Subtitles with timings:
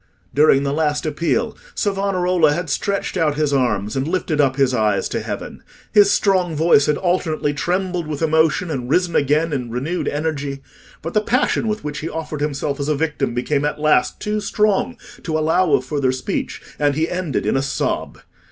[0.33, 5.07] During the last appeal, Savonarola had stretched out his arms and lifted up his eyes
[5.09, 5.61] to heaven;
[5.93, 10.63] his strong voice had alternately trembled with emotion and risen again in renewed energy;
[11.03, 14.39] but the passion with which he offered himself as a victim became at last too
[14.39, 18.17] strong to allow of further speech, and he ended in a sob.